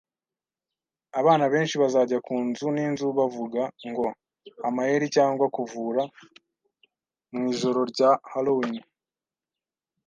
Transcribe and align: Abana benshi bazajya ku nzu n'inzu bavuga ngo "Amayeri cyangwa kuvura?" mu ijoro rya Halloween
Abana 1.19 1.45
benshi 1.53 1.75
bazajya 1.81 2.17
ku 2.27 2.35
nzu 2.47 2.67
n'inzu 2.75 3.07
bavuga 3.19 3.61
ngo 3.89 4.05
"Amayeri 4.67 5.07
cyangwa 5.15 5.45
kuvura?" 5.55 6.01
mu 7.33 7.41
ijoro 7.53 7.79
rya 7.91 8.09
Halloween 8.31 8.83